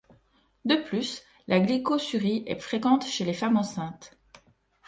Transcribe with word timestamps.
De 0.65 0.77
plus, 0.77 1.21
la 1.47 1.59
glycosurie 1.59 2.41
est 2.47 2.59
fréquente 2.59 3.05
chez 3.05 3.23
les 3.23 3.35
femmes 3.35 3.57
enceintes. 3.57 4.17